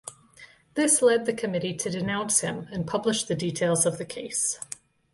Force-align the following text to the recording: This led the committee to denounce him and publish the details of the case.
This 0.73 1.03
led 1.03 1.25
the 1.27 1.31
committee 1.33 1.75
to 1.75 1.89
denounce 1.91 2.39
him 2.39 2.67
and 2.71 2.87
publish 2.87 3.23
the 3.25 3.35
details 3.35 3.85
of 3.85 3.99
the 3.99 4.03
case. 4.05 4.57